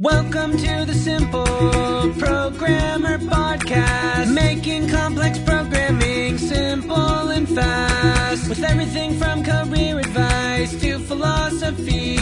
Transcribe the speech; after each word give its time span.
Welcome 0.00 0.52
to 0.52 0.84
the 0.86 0.94
Simple 0.94 1.42
Programmer 1.44 3.18
Podcast, 3.18 4.32
making 4.32 4.88
complex 4.88 5.40
programming 5.40 6.38
simple 6.38 7.30
and 7.30 7.48
fast. 7.48 8.48
With 8.48 8.62
everything 8.62 9.18
from 9.18 9.42
career 9.42 9.98
advice 9.98 10.80
to 10.82 11.00
philosophy, 11.00 12.14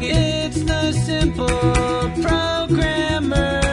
it's 0.00 0.62
the 0.62 0.92
Simple 0.92 1.48
Programmer. 2.22 3.67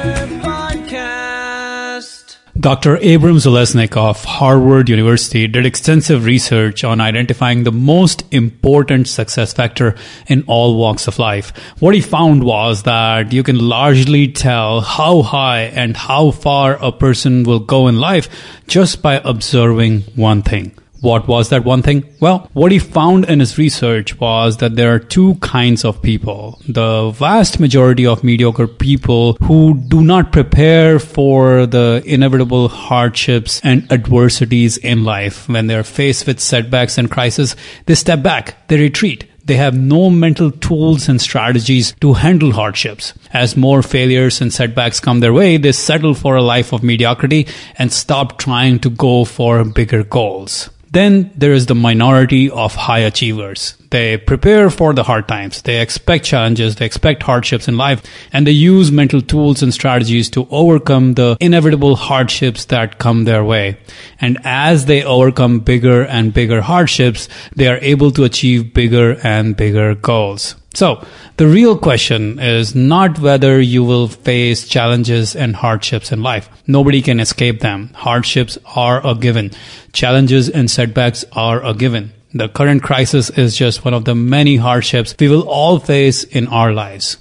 Dr. 2.66 2.96
Abram 2.96 3.36
Zaleznik 3.36 3.96
of 3.96 4.24
Harvard 4.24 4.90
University 4.90 5.46
did 5.46 5.68
extensive 5.68 6.26
research 6.26 6.84
on 6.84 7.00
identifying 7.00 7.64
the 7.64 7.72
most 7.72 8.24
important 8.32 9.08
success 9.08 9.54
factor 9.54 9.94
in 10.26 10.44
all 10.48 10.76
walks 10.76 11.08
of 11.08 11.20
life. 11.20 11.56
What 11.80 11.94
he 11.94 12.02
found 12.02 12.44
was 12.44 12.82
that 12.82 13.32
you 13.32 13.44
can 13.44 13.60
largely 13.60 14.30
tell 14.30 14.82
how 14.82 15.22
high 15.22 15.66
and 15.66 15.96
how 15.96 16.32
far 16.32 16.84
a 16.84 16.92
person 16.92 17.44
will 17.44 17.60
go 17.60 17.88
in 17.88 18.00
life 18.00 18.30
just 18.66 19.04
by 19.04 19.22
observing 19.24 20.02
one 20.16 20.42
thing. 20.42 20.76
What 21.02 21.28
was 21.28 21.50
that 21.50 21.64
one 21.64 21.82
thing? 21.82 22.04
Well, 22.20 22.50
what 22.54 22.72
he 22.72 22.80
found 22.80 23.26
in 23.26 23.40
his 23.40 23.58
research 23.58 24.20
was 24.20 24.58
that 24.58 24.76
there 24.76 24.94
are 24.94 25.00
two 25.00 25.36
kinds 25.36 25.86
of 25.86 26.02
people. 26.02 26.60
The 26.68 27.12
vast 27.12 27.60
majority 27.60 28.08
of 28.08 28.24
mediocre 28.24 28.68
people 28.68 29.34
who 29.44 29.76
do 29.76 30.02
not 30.02 30.32
prepare 30.32 31.00
for 31.00 31.66
the 31.66 32.02
inevitable 32.06 32.70
hardships 32.70 33.62
and 33.64 33.92
adversities 33.92 34.78
in 34.78 35.04
life. 35.04 35.48
When 35.48 35.68
they're 35.68 35.84
faced 35.84 36.28
with 36.28 36.40
setbacks 36.40 36.98
and 36.98 37.12
crises, 37.12 37.56
they 37.86 37.96
step 37.96 38.24
back, 38.24 38.68
they 38.68 38.80
retreat, 38.80 39.26
they 39.46 39.58
have 39.58 39.78
no 39.78 40.10
mental 40.10 40.50
tools 40.50 41.08
and 41.08 41.22
strategies 41.22 41.94
to 42.02 42.14
handle 42.14 42.52
hardships. 42.54 43.14
As 43.32 43.56
more 43.56 43.84
failures 43.84 44.42
and 44.42 44.52
setbacks 44.52 45.00
come 45.00 45.20
their 45.20 45.34
way, 45.34 45.58
they 45.58 45.72
settle 45.72 46.16
for 46.16 46.36
a 46.36 46.42
life 46.42 46.74
of 46.74 46.82
mediocrity 46.82 47.46
and 47.78 47.94
stop 47.94 48.40
trying 48.40 48.80
to 48.80 48.90
go 48.90 49.24
for 49.24 49.64
bigger 49.64 50.04
goals. 50.04 50.72
Then 50.96 51.32
there 51.36 51.52
is 51.52 51.66
the 51.66 51.76
minority 51.76 52.50
of 52.50 52.74
high 52.74 53.00
achievers. 53.00 53.76
They 53.92 54.16
prepare 54.16 54.70
for 54.70 54.94
the 54.94 55.04
hard 55.04 55.28
times. 55.28 55.62
They 55.62 55.82
expect 55.82 56.24
challenges. 56.24 56.78
They 56.78 56.86
expect 56.86 57.24
hardships 57.24 57.68
in 57.68 57.76
life 57.76 58.02
and 58.32 58.48
they 58.48 58.52
use 58.52 58.94
mental 58.94 59.22
tools 59.22 59.62
and 59.62 59.74
strategies 59.74 60.30
to 60.30 60.48
overcome 60.50 61.16
the 61.16 61.36
inevitable 61.42 61.98
hardships 61.98 62.64
that 62.66 62.98
come 62.98 63.26
their 63.26 63.44
way. 63.44 63.78
And 64.22 64.38
as 64.46 64.86
they 64.86 65.04
overcome 65.04 65.60
bigger 65.60 66.04
and 66.04 66.34
bigger 66.34 66.62
hardships, 66.62 67.28
they 67.54 67.68
are 67.68 67.80
able 67.82 68.12
to 68.12 68.24
achieve 68.24 68.74
bigger 68.74 69.20
and 69.22 69.58
bigger 69.58 69.96
goals. 69.96 70.56
So 70.76 71.06
the 71.38 71.48
real 71.48 71.78
question 71.78 72.38
is 72.40 72.76
not 72.76 73.20
whether 73.20 73.62
you 73.62 73.84
will 73.84 74.10
face 74.10 74.68
challenges 74.68 75.36
and 75.36 75.56
hardships 75.56 76.12
in 76.12 76.22
life. 76.22 76.50
Nobody 76.68 77.02
can 77.02 77.20
escape 77.20 77.62
them. 77.62 77.92
Hardships 77.94 78.58
are 78.76 79.06
a 79.06 79.16
given. 79.16 79.52
Challenges 79.94 80.50
and 80.50 80.70
setbacks 80.70 81.24
are 81.32 81.64
a 81.64 81.74
given. 81.74 82.12
The 82.34 82.50
current 82.50 82.84
crisis 82.84 83.30
is 83.30 83.56
just 83.56 83.86
one 83.86 83.94
of 83.94 84.04
the 84.04 84.14
many 84.14 84.58
hardships 84.58 85.16
we 85.18 85.30
will 85.30 85.48
all 85.48 85.80
face 85.80 86.26
in 86.26 86.48
our 86.48 86.74
lives. 86.74 87.16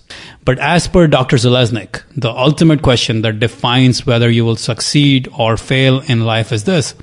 But 0.44 0.58
as 0.58 0.88
per 0.88 1.06
Dr. 1.06 1.36
Zaleznik, 1.36 2.02
the 2.16 2.32
ultimate 2.32 2.82
question 2.82 3.22
that 3.22 3.38
defines 3.38 4.04
whether 4.04 4.28
you 4.28 4.44
will 4.44 4.56
succeed 4.56 5.28
or 5.38 5.56
fail 5.56 6.00
in 6.00 6.24
life 6.24 6.50
is 6.50 6.64
this 6.64 6.96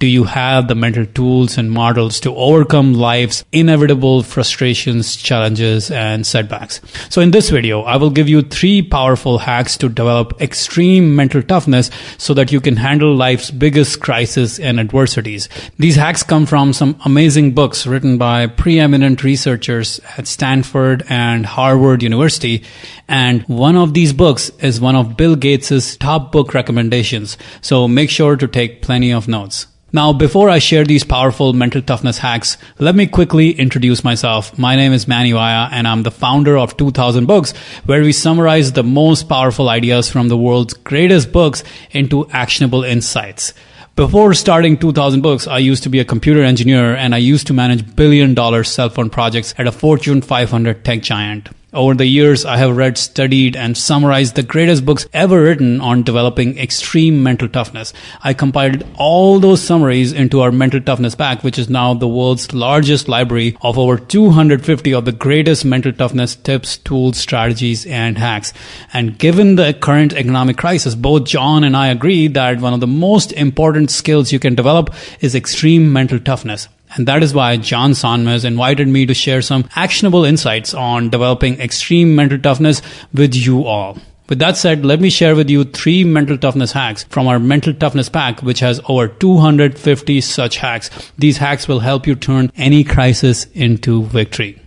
do 0.00 0.06
you 0.06 0.24
have 0.24 0.66
the 0.66 0.74
mental 0.74 1.04
tools 1.04 1.58
and 1.58 1.70
models 1.70 2.20
to 2.20 2.34
overcome 2.34 2.94
life's 2.94 3.44
inevitable 3.52 4.22
frustrations, 4.22 5.14
challenges, 5.14 5.90
and 5.90 6.26
setbacks? 6.26 6.80
So 7.10 7.20
in 7.20 7.32
this 7.32 7.50
video, 7.50 7.82
I 7.82 7.96
will 7.96 8.08
give 8.08 8.26
you 8.26 8.40
three 8.40 8.80
powerful 8.80 9.36
hacks 9.36 9.76
to 9.76 9.90
develop 9.90 10.40
extreme 10.40 11.14
mental 11.14 11.42
toughness 11.42 11.90
so 12.16 12.32
that 12.32 12.50
you 12.50 12.62
can 12.62 12.76
handle 12.76 13.14
life's 13.14 13.50
biggest 13.50 14.00
crises 14.00 14.58
and 14.58 14.80
adversities. 14.80 15.50
These 15.78 15.96
hacks 15.96 16.22
come 16.22 16.46
from 16.46 16.72
some 16.72 16.98
amazing 17.04 17.52
books 17.52 17.86
written 17.86 18.16
by 18.16 18.46
preeminent 18.46 19.22
researchers 19.22 20.00
at 20.16 20.26
Stanford 20.26 21.04
and 21.10 21.44
Harvard 21.44 22.02
University. 22.02 22.64
And 23.06 23.42
one 23.42 23.76
of 23.76 23.92
these 23.92 24.14
books 24.14 24.48
is 24.60 24.80
one 24.80 24.96
of 24.96 25.18
Bill 25.18 25.36
Gates' 25.36 25.98
top 25.98 26.32
book 26.32 26.54
recommendations. 26.54 27.36
So 27.60 27.86
make 27.86 28.08
sure 28.08 28.36
to 28.36 28.48
take 28.48 28.80
plenty 28.80 29.12
of 29.12 29.28
notes. 29.28 29.66
Now, 29.92 30.12
before 30.12 30.48
I 30.48 30.60
share 30.60 30.84
these 30.84 31.02
powerful 31.02 31.52
mental 31.52 31.82
toughness 31.82 32.18
hacks, 32.18 32.56
let 32.78 32.94
me 32.94 33.08
quickly 33.08 33.50
introduce 33.50 34.04
myself. 34.04 34.56
My 34.56 34.76
name 34.76 34.92
is 34.92 35.08
Manny 35.08 35.32
Vaya 35.32 35.68
and 35.72 35.88
I'm 35.88 36.04
the 36.04 36.12
founder 36.12 36.56
of 36.56 36.76
2000 36.76 37.26
Books, 37.26 37.52
where 37.86 38.00
we 38.00 38.12
summarize 38.12 38.70
the 38.70 38.84
most 38.84 39.28
powerful 39.28 39.68
ideas 39.68 40.08
from 40.08 40.28
the 40.28 40.36
world's 40.36 40.74
greatest 40.74 41.32
books 41.32 41.64
into 41.90 42.30
actionable 42.30 42.84
insights. 42.84 43.52
Before 43.96 44.32
starting 44.32 44.78
2000 44.78 45.22
Books, 45.22 45.48
I 45.48 45.58
used 45.58 45.82
to 45.82 45.88
be 45.88 45.98
a 45.98 46.04
computer 46.04 46.44
engineer 46.44 46.94
and 46.94 47.12
I 47.12 47.18
used 47.18 47.48
to 47.48 47.52
manage 47.52 47.96
billion 47.96 48.32
dollar 48.32 48.62
cell 48.62 48.90
phone 48.90 49.10
projects 49.10 49.56
at 49.58 49.66
a 49.66 49.72
Fortune 49.72 50.22
500 50.22 50.84
tech 50.84 51.02
giant. 51.02 51.48
Over 51.72 51.94
the 51.94 52.06
years, 52.06 52.44
I 52.44 52.56
have 52.56 52.76
read, 52.76 52.98
studied, 52.98 53.54
and 53.54 53.78
summarized 53.78 54.34
the 54.34 54.42
greatest 54.42 54.84
books 54.84 55.06
ever 55.12 55.40
written 55.40 55.80
on 55.80 56.02
developing 56.02 56.58
extreme 56.58 57.22
mental 57.22 57.48
toughness. 57.48 57.92
I 58.24 58.34
compiled 58.34 58.84
all 58.98 59.38
those 59.38 59.62
summaries 59.62 60.12
into 60.12 60.40
our 60.40 60.50
mental 60.50 60.80
toughness 60.80 61.14
pack, 61.14 61.44
which 61.44 61.60
is 61.60 61.70
now 61.70 61.94
the 61.94 62.08
world's 62.08 62.52
largest 62.52 63.08
library 63.08 63.56
of 63.62 63.78
over 63.78 63.98
250 63.98 64.92
of 64.92 65.04
the 65.04 65.12
greatest 65.12 65.64
mental 65.64 65.92
toughness 65.92 66.34
tips, 66.34 66.76
tools, 66.76 67.18
strategies, 67.18 67.86
and 67.86 68.18
hacks. 68.18 68.52
And 68.92 69.16
given 69.16 69.54
the 69.54 69.72
current 69.72 70.12
economic 70.12 70.56
crisis, 70.56 70.96
both 70.96 71.22
John 71.22 71.62
and 71.62 71.76
I 71.76 71.86
agree 71.86 72.26
that 72.26 72.60
one 72.60 72.74
of 72.74 72.80
the 72.80 72.88
most 72.88 73.30
important 73.30 73.92
skills 73.92 74.32
you 74.32 74.40
can 74.40 74.56
develop 74.56 74.92
is 75.20 75.36
extreme 75.36 75.92
mental 75.92 76.18
toughness. 76.18 76.66
And 76.96 77.06
that 77.06 77.22
is 77.22 77.34
why 77.34 77.56
John 77.56 77.92
Sonmez 77.92 78.44
invited 78.44 78.88
me 78.88 79.06
to 79.06 79.14
share 79.14 79.42
some 79.42 79.68
actionable 79.76 80.24
insights 80.24 80.74
on 80.74 81.10
developing 81.10 81.60
extreme 81.60 82.14
mental 82.16 82.38
toughness 82.38 82.82
with 83.14 83.34
you 83.34 83.64
all. 83.64 83.98
With 84.28 84.38
that 84.38 84.56
said, 84.56 84.84
let 84.84 85.00
me 85.00 85.10
share 85.10 85.34
with 85.34 85.50
you 85.50 85.64
three 85.64 86.04
mental 86.04 86.38
toughness 86.38 86.70
hacks 86.70 87.02
from 87.04 87.26
our 87.26 87.40
mental 87.40 87.74
toughness 87.74 88.08
pack, 88.08 88.42
which 88.44 88.60
has 88.60 88.80
over 88.88 89.08
250 89.08 90.20
such 90.20 90.58
hacks. 90.58 90.88
These 91.18 91.38
hacks 91.38 91.66
will 91.66 91.80
help 91.80 92.06
you 92.06 92.14
turn 92.14 92.52
any 92.54 92.84
crisis 92.84 93.46
into 93.54 94.04
victory. 94.04 94.62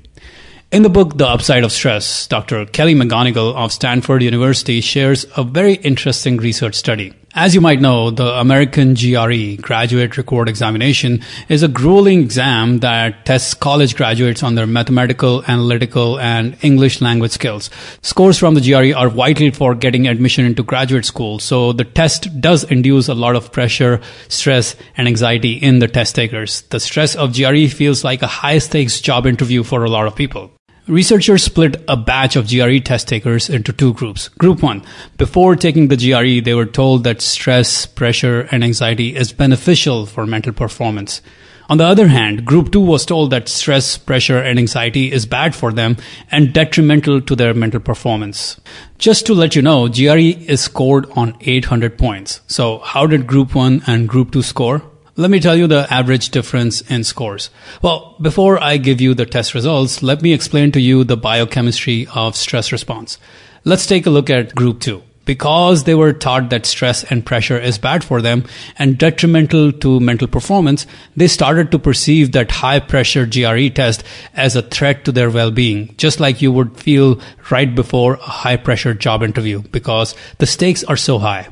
In 0.74 0.84
the 0.84 0.90
book, 0.90 1.18
The 1.18 1.28
Upside 1.28 1.64
of 1.64 1.72
Stress, 1.72 2.28
Dr. 2.28 2.66
Kelly 2.66 2.94
McGonigal 2.96 3.56
of 3.56 3.72
Stanford 3.72 4.22
University 4.22 4.82
shares 4.82 5.26
a 5.38 5.44
very 5.44 5.76
interesting 5.76 6.38
research 6.38 6.76
study. 6.76 7.14
As 7.36 7.56
you 7.56 7.62
might 7.62 7.82
know, 7.82 8.12
the 8.12 8.28
American 8.40 8.94
GRE, 8.94 9.60
Graduate 9.60 10.18
Record 10.18 10.48
Examination, 10.48 11.22
is 11.50 11.64
a 11.64 11.68
grueling 11.68 12.22
exam 12.22 12.82
that 12.82 13.26
tests 13.26 13.56
college 13.56 13.96
graduates 13.96 14.44
on 14.44 14.54
their 14.54 14.68
mathematical, 14.68 15.44
analytical, 15.48 16.20
and 16.20 16.56
English 16.62 17.02
language 17.02 17.32
skills. 17.32 17.72
Scores 18.04 18.38
from 18.38 18.54
the 18.54 18.62
GRE 18.62 18.96
are 18.96 19.10
vital 19.10 19.50
for 19.50 19.74
getting 19.74 20.08
admission 20.08 20.46
into 20.46 20.62
graduate 20.62 21.06
school, 21.06 21.40
so 21.40 21.74
the 21.74 21.86
test 21.86 22.40
does 22.40 22.66
induce 22.66 23.08
a 23.08 23.16
lot 23.16 23.36
of 23.36 23.52
pressure, 23.52 24.00
stress, 24.28 24.76
and 24.96 25.08
anxiety 25.08 25.54
in 25.54 25.80
the 25.80 25.88
test 25.88 26.14
takers. 26.14 26.62
The 26.70 26.80
stress 26.80 27.16
of 27.16 27.34
GRE 27.34 27.66
feels 27.66 28.04
like 28.04 28.22
a 28.22 28.28
high 28.28 28.60
stakes 28.60 29.02
job 29.02 29.26
interview 29.26 29.64
for 29.64 29.84
a 29.84 29.90
lot 29.90 30.06
of 30.06 30.16
people. 30.16 30.52
Researchers 30.88 31.44
split 31.44 31.82
a 31.88 31.96
batch 31.96 32.36
of 32.36 32.50
GRE 32.50 32.80
test 32.80 33.08
takers 33.08 33.50
into 33.50 33.72
two 33.72 33.94
groups. 33.94 34.28
Group 34.28 34.62
one, 34.62 34.84
before 35.18 35.56
taking 35.56 35.88
the 35.88 35.96
GRE, 35.96 36.44
they 36.44 36.54
were 36.54 36.66
told 36.66 37.06
that 37.06 37.22
stress, 37.22 37.86
pressure, 37.86 38.50
and 38.52 38.66
anxiety 38.66 39.16
is 39.16 39.32
beneficial 39.32 40.06
for 40.06 40.26
mental 40.26 40.52
performance. 40.52 41.22
On 41.70 41.78
the 41.78 41.86
other 41.86 42.10
hand, 42.10 42.44
group 42.44 42.74
two 42.74 42.82
was 42.82 43.06
told 43.06 43.32
that 43.32 43.48
stress, 43.48 43.98
pressure, 43.98 44.40
and 44.40 44.60
anxiety 44.60 45.10
is 45.10 45.26
bad 45.26 45.56
for 45.56 45.72
them 45.72 45.96
and 46.30 46.54
detrimental 46.54 47.22
to 47.22 47.34
their 47.34 47.54
mental 47.54 47.80
performance. 47.80 48.60
Just 48.98 49.26
to 49.28 49.34
let 49.34 49.56
you 49.56 49.62
know, 49.62 49.88
GRE 49.88 50.36
is 50.52 50.60
scored 50.60 51.10
on 51.12 51.38
800 51.40 51.98
points. 51.98 52.42
So 52.48 52.80
how 52.80 53.08
did 53.08 53.26
group 53.26 53.56
one 53.56 53.82
and 53.88 54.10
group 54.10 54.32
two 54.32 54.42
score? 54.42 54.82
Let 55.16 55.30
me 55.30 55.40
tell 55.40 55.56
you 55.56 55.68
the 55.68 55.86
average 55.94 56.30
difference 56.30 56.82
in 56.82 57.04
scores. 57.04 57.52
Well, 57.84 58.16
before 58.20 58.62
I 58.64 58.78
give 58.78 59.00
you 59.00 59.14
the 59.14 59.28
test 59.28 59.54
results, 59.54 60.02
let 60.02 60.24
me 60.24 60.34
explain 60.34 60.72
to 60.72 60.82
you 60.82 61.04
the 61.04 61.16
biochemistry 61.16 62.08
of 62.16 62.36
stress 62.36 62.72
response. 62.72 63.20
Let's 63.64 63.86
take 63.86 64.08
a 64.08 64.10
look 64.10 64.32
at 64.32 64.56
group 64.56 64.80
two. 64.80 65.04
Because 65.26 65.84
they 65.84 65.94
were 65.94 66.14
taught 66.14 66.50
that 66.50 66.66
stress 66.66 67.04
and 67.04 67.24
pressure 67.24 67.60
is 67.60 67.78
bad 67.78 68.04
for 68.04 68.24
them 68.24 68.44
and 68.80 68.98
detrimental 68.98 69.72
to 69.72 70.00
mental 70.00 70.28
performance, 70.28 70.88
they 71.16 71.28
started 71.28 71.70
to 71.72 71.80
perceive 71.80 72.32
that 72.32 72.50
high 72.50 72.80
pressure 72.80 73.28
GRE 73.28 73.70
test 73.70 74.04
as 74.34 74.56
a 74.56 74.64
threat 74.64 75.06
to 75.06 75.12
their 75.12 75.30
well-being, 75.30 75.94
just 75.96 76.20
like 76.20 76.42
you 76.42 76.52
would 76.52 76.76
feel 76.76 77.22
right 77.52 77.74
before 77.76 78.16
a 78.16 78.18
high 78.18 78.58
pressure 78.58 78.96
job 78.96 79.22
interview 79.22 79.62
because 79.62 80.16
the 80.40 80.48
stakes 80.48 80.84
are 80.84 80.98
so 80.98 81.20
high. 81.20 81.50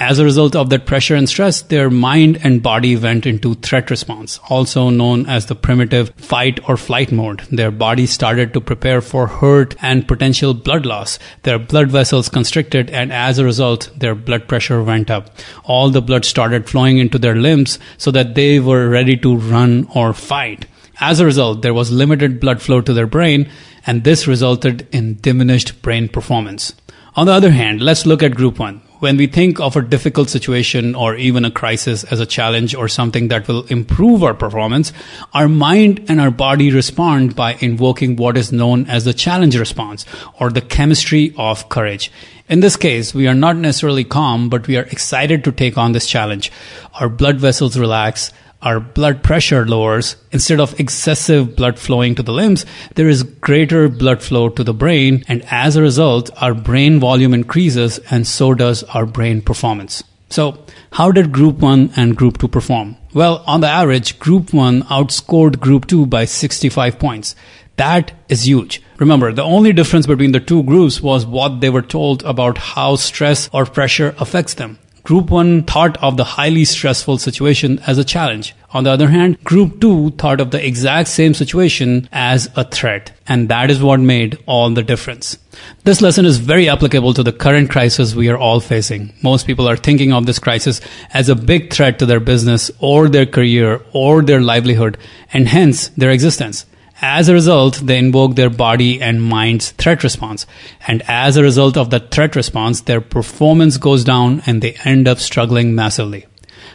As 0.00 0.18
a 0.18 0.24
result 0.24 0.56
of 0.56 0.70
that 0.70 0.86
pressure 0.86 1.14
and 1.14 1.28
stress, 1.28 1.60
their 1.60 1.90
mind 1.90 2.38
and 2.42 2.62
body 2.62 2.96
went 2.96 3.26
into 3.26 3.54
threat 3.56 3.90
response, 3.90 4.40
also 4.48 4.88
known 4.88 5.26
as 5.26 5.46
the 5.46 5.54
primitive 5.54 6.10
fight 6.16 6.66
or 6.66 6.78
flight 6.78 7.12
mode. 7.12 7.40
Their 7.50 7.70
body 7.70 8.06
started 8.06 8.54
to 8.54 8.60
prepare 8.60 9.02
for 9.02 9.26
hurt 9.26 9.76
and 9.82 10.08
potential 10.08 10.54
blood 10.54 10.86
loss. 10.86 11.18
Their 11.42 11.58
blood 11.58 11.90
vessels 11.90 12.30
constricted 12.30 12.88
and 12.88 13.12
as 13.12 13.38
a 13.38 13.44
result, 13.44 13.90
their 13.94 14.14
blood 14.14 14.48
pressure 14.48 14.82
went 14.82 15.10
up. 15.10 15.30
All 15.64 15.90
the 15.90 16.00
blood 16.00 16.24
started 16.24 16.70
flowing 16.70 16.96
into 16.96 17.18
their 17.18 17.36
limbs 17.36 17.78
so 17.98 18.10
that 18.12 18.34
they 18.34 18.60
were 18.60 18.88
ready 18.88 19.16
to 19.18 19.36
run 19.36 19.86
or 19.94 20.14
fight. 20.14 20.64
As 21.00 21.20
a 21.20 21.26
result, 21.26 21.60
there 21.60 21.74
was 21.74 21.92
limited 21.92 22.40
blood 22.40 22.62
flow 22.62 22.80
to 22.80 22.94
their 22.94 23.06
brain 23.06 23.50
and 23.86 24.04
this 24.04 24.26
resulted 24.26 24.88
in 24.90 25.20
diminished 25.20 25.82
brain 25.82 26.08
performance. 26.08 26.74
On 27.14 27.26
the 27.26 27.32
other 27.32 27.50
hand, 27.50 27.82
let's 27.82 28.06
look 28.06 28.22
at 28.22 28.34
group 28.34 28.58
one. 28.58 28.80
When 29.02 29.16
we 29.16 29.26
think 29.26 29.58
of 29.58 29.74
a 29.74 29.82
difficult 29.82 30.30
situation 30.30 30.94
or 30.94 31.16
even 31.16 31.44
a 31.44 31.50
crisis 31.50 32.04
as 32.04 32.20
a 32.20 32.24
challenge 32.24 32.72
or 32.72 32.86
something 32.86 33.26
that 33.28 33.48
will 33.48 33.64
improve 33.64 34.22
our 34.22 34.32
performance, 34.32 34.92
our 35.34 35.48
mind 35.48 36.04
and 36.08 36.20
our 36.20 36.30
body 36.30 36.70
respond 36.70 37.34
by 37.34 37.54
invoking 37.54 38.14
what 38.14 38.36
is 38.36 38.52
known 38.52 38.86
as 38.86 39.04
the 39.04 39.12
challenge 39.12 39.56
response 39.56 40.06
or 40.38 40.50
the 40.50 40.60
chemistry 40.60 41.34
of 41.36 41.68
courage. 41.68 42.12
In 42.48 42.60
this 42.60 42.76
case, 42.76 43.12
we 43.12 43.26
are 43.26 43.34
not 43.34 43.56
necessarily 43.56 44.04
calm, 44.04 44.48
but 44.48 44.68
we 44.68 44.76
are 44.76 44.82
excited 44.82 45.42
to 45.42 45.50
take 45.50 45.76
on 45.76 45.90
this 45.90 46.06
challenge. 46.06 46.52
Our 47.00 47.08
blood 47.08 47.40
vessels 47.40 47.76
relax, 47.76 48.32
our 48.62 48.80
blood 48.80 49.22
pressure 49.22 49.66
lowers, 49.66 50.16
instead 50.30 50.60
of 50.60 50.78
excessive 50.78 51.56
blood 51.56 51.78
flowing 51.78 52.14
to 52.14 52.22
the 52.22 52.32
limbs, 52.32 52.64
there 52.94 53.08
is 53.08 53.22
greater 53.22 53.88
blood 53.88 54.22
flow 54.22 54.48
to 54.48 54.64
the 54.64 54.74
brain, 54.74 55.24
and 55.28 55.44
as 55.50 55.76
a 55.76 55.82
result, 55.82 56.30
our 56.40 56.54
brain 56.54 56.98
volume 57.00 57.34
increases, 57.34 57.98
and 58.10 58.26
so 58.26 58.54
does 58.54 58.82
our 58.84 59.06
brain 59.06 59.42
performance. 59.42 60.02
So, 60.30 60.64
how 60.92 61.12
did 61.12 61.30
Group 61.30 61.58
1 61.58 61.92
and 61.96 62.16
Group 62.16 62.38
2 62.38 62.48
perform? 62.48 62.96
Well, 63.12 63.44
on 63.46 63.60
the 63.60 63.68
average, 63.68 64.18
Group 64.18 64.54
1 64.54 64.84
outscored 64.84 65.60
Group 65.60 65.86
2 65.86 66.06
by 66.06 66.24
65 66.24 66.98
points. 66.98 67.34
That 67.76 68.12
is 68.28 68.46
huge. 68.46 68.82
Remember, 68.98 69.32
the 69.32 69.42
only 69.42 69.72
difference 69.72 70.06
between 70.06 70.32
the 70.32 70.40
two 70.40 70.62
groups 70.62 71.00
was 71.00 71.26
what 71.26 71.60
they 71.60 71.68
were 71.68 71.82
told 71.82 72.22
about 72.22 72.56
how 72.58 72.96
stress 72.96 73.50
or 73.52 73.66
pressure 73.66 74.14
affects 74.18 74.54
them. 74.54 74.78
Group 75.04 75.30
1 75.30 75.64
thought 75.64 75.96
of 76.00 76.16
the 76.16 76.22
highly 76.22 76.64
stressful 76.64 77.18
situation 77.18 77.80
as 77.88 77.98
a 77.98 78.04
challenge. 78.04 78.54
On 78.70 78.84
the 78.84 78.90
other 78.90 79.08
hand, 79.08 79.42
Group 79.42 79.80
2 79.80 80.12
thought 80.12 80.40
of 80.40 80.52
the 80.52 80.64
exact 80.64 81.08
same 81.08 81.34
situation 81.34 82.08
as 82.12 82.48
a 82.54 82.62
threat. 82.62 83.10
And 83.26 83.48
that 83.48 83.68
is 83.68 83.82
what 83.82 83.98
made 83.98 84.38
all 84.46 84.70
the 84.70 84.82
difference. 84.84 85.38
This 85.82 86.00
lesson 86.00 86.24
is 86.24 86.38
very 86.38 86.68
applicable 86.68 87.14
to 87.14 87.24
the 87.24 87.32
current 87.32 87.68
crisis 87.68 88.14
we 88.14 88.28
are 88.28 88.38
all 88.38 88.60
facing. 88.60 89.12
Most 89.24 89.44
people 89.44 89.68
are 89.68 89.76
thinking 89.76 90.12
of 90.12 90.26
this 90.26 90.38
crisis 90.38 90.80
as 91.12 91.28
a 91.28 91.34
big 91.34 91.72
threat 91.72 91.98
to 91.98 92.06
their 92.06 92.20
business 92.20 92.70
or 92.78 93.08
their 93.08 93.26
career 93.26 93.82
or 93.92 94.22
their 94.22 94.40
livelihood 94.40 94.98
and 95.32 95.48
hence 95.48 95.88
their 95.88 96.12
existence. 96.12 96.64
As 97.04 97.28
a 97.28 97.34
result, 97.34 97.80
they 97.82 97.98
invoke 97.98 98.36
their 98.36 98.48
body 98.48 99.02
and 99.02 99.20
mind's 99.20 99.72
threat 99.72 100.04
response. 100.04 100.46
And 100.86 101.02
as 101.08 101.36
a 101.36 101.42
result 101.42 101.76
of 101.76 101.90
that 101.90 102.12
threat 102.12 102.36
response, 102.36 102.82
their 102.82 103.00
performance 103.00 103.76
goes 103.76 104.04
down 104.04 104.40
and 104.46 104.62
they 104.62 104.76
end 104.84 105.08
up 105.08 105.18
struggling 105.18 105.74
massively. 105.74 106.26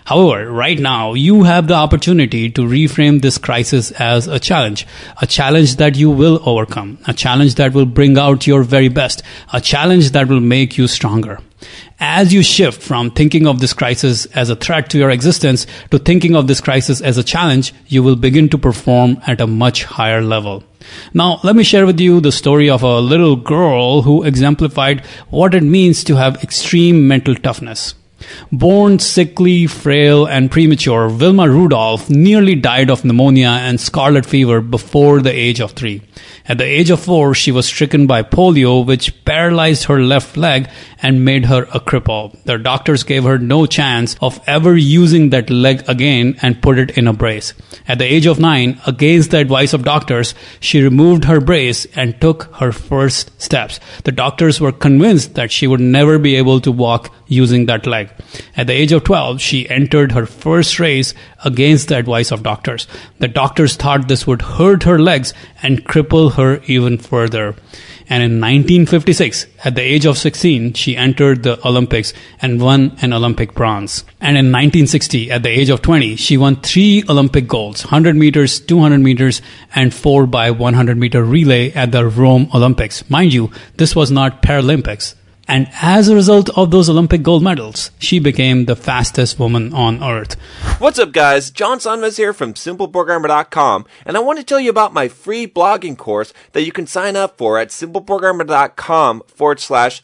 However, 0.08 0.50
right 0.50 0.80
now, 0.80 1.16
you 1.16 1.44
have 1.44 1.68
the 1.68 1.74
opportunity 1.74 2.50
to 2.52 2.62
reframe 2.62 3.22
this 3.22 3.38
crisis 3.38 3.92
as 3.92 4.26
a 4.26 4.40
challenge. 4.40 4.88
A 5.22 5.28
challenge 5.28 5.76
that 5.76 5.98
you 5.98 6.10
will 6.10 6.40
overcome. 6.46 6.98
A 7.08 7.14
challenge 7.14 7.56
that 7.56 7.74
will 7.74 7.86
bring 7.86 8.18
out 8.18 8.48
your 8.48 8.64
very 8.64 8.88
best. 8.88 9.22
A 9.52 9.60
challenge 9.60 10.12
that 10.12 10.30
will 10.30 10.40
make 10.40 10.78
you 10.78 10.88
stronger. 10.88 11.40
As 12.00 12.34
you 12.34 12.42
shift 12.42 12.82
from 12.82 13.12
thinking 13.12 13.48
of 13.48 13.60
this 13.60 13.74
crisis 13.74 14.26
as 14.28 14.50
a 14.50 14.56
threat 14.56 14.90
to 14.92 14.98
your 14.98 15.10
existence 15.10 15.68
to 15.92 16.00
thinking 16.00 16.38
of 16.38 16.48
this 16.48 16.62
crisis 16.62 17.02
as 17.02 17.18
a 17.18 17.24
challenge, 17.24 17.74
you 17.88 18.02
will 18.02 18.16
begin 18.16 18.48
to 18.48 18.58
perform 18.58 19.18
at 19.28 19.42
a 19.42 19.48
much 19.48 19.84
higher 19.84 20.22
level. 20.22 20.64
Now, 21.14 21.42
let 21.44 21.58
me 21.58 21.66
share 21.66 21.86
with 21.86 22.00
you 22.00 22.22
the 22.22 22.32
story 22.32 22.70
of 22.70 22.82
a 22.82 23.02
little 23.02 23.36
girl 23.36 24.04
who 24.04 24.24
exemplified 24.24 25.06
what 25.32 25.54
it 25.54 25.64
means 25.64 26.06
to 26.06 26.16
have 26.16 26.42
extreme 26.42 27.10
mental 27.10 27.36
toughness. 27.36 27.94
Born 28.52 29.00
sickly, 29.00 29.68
frail, 29.68 30.26
and 30.26 30.52
premature, 30.52 31.10
Wilma 31.10 31.50
Rudolph 31.50 32.10
nearly 32.10 32.56
died 32.56 32.90
of 32.90 33.04
pneumonia 33.04 33.50
and 33.50 33.80
scarlet 33.80 34.26
fever 34.26 34.62
before 34.62 35.22
the 35.22 35.34
age 35.34 35.60
of 35.60 35.72
three. 35.72 36.02
At 36.50 36.60
the 36.60 36.64
age 36.64 36.90
of 36.90 37.02
four, 37.02 37.34
she 37.34 37.52
was 37.52 37.66
stricken 37.66 38.08
by 38.08 38.24
polio, 38.24 38.86
which 38.86 39.26
paralyzed 39.26 39.84
her 39.86 40.00
left 40.00 40.38
leg 40.38 40.70
and 41.02 41.26
made 41.26 41.46
her 41.46 41.64
a 41.74 41.80
cripple. 41.80 42.42
The 42.46 42.58
doctors 42.58 43.04
gave 43.04 43.26
her 43.26 43.38
no 43.38 43.66
chance 43.66 44.16
of 44.22 44.40
ever 44.48 44.76
using 44.76 45.30
that 45.32 45.50
leg 45.50 45.84
again 45.90 46.38
and 46.42 46.62
put 46.62 46.80
it 46.80 46.98
in 46.98 47.08
a 47.08 47.14
brace. 47.14 47.54
At 47.88 48.00
the 48.00 48.06
age 48.06 48.26
of 48.26 48.40
nine, 48.40 48.80
against 48.88 49.32
the 49.32 49.40
advice 49.40 49.74
of 49.74 49.84
doctors, 49.84 50.34
she 50.62 50.82
removed 50.82 51.26
her 51.26 51.42
brace 51.42 51.86
and 51.96 52.20
took 52.22 52.44
her 52.56 52.72
first 52.72 53.42
steps. 53.42 53.80
The 54.06 54.14
doctors 54.14 54.62
were 54.62 54.72
convinced 54.72 55.36
that 55.36 55.52
she 55.52 55.68
would 55.68 55.82
never 55.82 56.18
be 56.18 56.36
able 56.36 56.62
to 56.62 56.72
walk 56.72 57.14
using 57.28 57.66
that 57.66 57.86
leg. 57.86 58.10
At 58.56 58.68
the 58.68 58.74
age 58.74 58.92
of 58.92 59.04
12, 59.04 59.40
she 59.42 59.70
entered 59.70 60.12
her 60.12 60.26
first 60.26 60.80
race 60.80 61.14
against 61.44 61.90
the 61.90 61.98
advice 61.98 62.32
of 62.32 62.44
doctors. 62.44 62.88
The 63.20 63.28
doctors 63.28 63.76
thought 63.76 64.08
this 64.08 64.26
would 64.26 64.42
hurt 64.42 64.84
her 64.84 65.00
legs 65.00 65.34
and 65.62 65.86
cripple 65.86 66.34
her 66.34 66.62
even 66.66 66.98
further. 66.98 67.56
And 68.10 68.24
in 68.24 68.40
1956, 68.40 69.48
at 69.66 69.76
the 69.76 69.82
age 69.82 70.06
of 70.06 70.18
16, 70.18 70.74
she 70.74 70.96
entered 70.96 71.44
the 71.44 71.60
Olympics 71.68 72.14
and 72.42 72.62
won 72.62 72.98
an 73.02 73.12
Olympic 73.12 73.54
bronze. 73.54 74.06
And 74.22 74.38
in 74.38 74.46
1960, 74.46 75.30
at 75.30 75.44
the 75.44 75.50
age 75.50 75.70
of 75.70 75.82
20, 75.82 76.16
she 76.16 76.38
won 76.38 76.56
three 76.62 77.04
Olympic 77.10 77.48
golds 77.48 77.84
100 77.84 78.16
meters, 78.16 78.62
200 78.62 79.00
meters, 79.00 79.42
and 79.76 79.94
4 79.94 80.26
by 80.26 80.52
100 80.52 80.98
meter 80.98 81.22
relay 81.22 81.74
at 81.74 81.92
the 81.92 82.08
Rome 82.08 82.50
Olympics. 82.54 83.10
Mind 83.10 83.34
you, 83.34 83.52
this 83.76 83.94
was 83.94 84.10
not 84.10 84.42
Paralympics. 84.42 85.16
And 85.48 85.70
as 85.82 86.10
a 86.10 86.16
result 86.16 86.50
of 86.58 86.72
those 86.72 86.90
Olympic 86.90 87.24
gold 87.24 87.42
medals, 87.44 87.92
she 88.00 88.20
became 88.20 88.66
the 88.66 88.76
fastest 88.76 89.40
woman 89.40 89.74
on 89.74 90.04
earth. 90.04 90.34
What's 90.80 91.00
up, 91.00 91.14
guys? 91.14 91.52
John 91.52 91.80
Sonmez 91.80 92.18
here 92.18 92.34
from 92.34 92.54
SimpleProgrammer.com, 92.54 93.86
and 94.06 94.18
I 94.18 94.20
want 94.20 94.40
to 94.40 94.46
tell 94.46 94.60
you 94.60 94.70
about 94.70 94.94
my 94.94 95.08
free 95.08 95.48
blogging 95.48 95.98
course 95.98 96.34
that 96.52 96.64
you 96.64 96.72
can 96.72 96.86
sign 96.86 97.16
up 97.16 97.38
for 97.38 97.58
at 97.58 97.70
SimpleProgrammer.com 97.70 99.24
forward 99.28 99.60
slash 99.60 100.04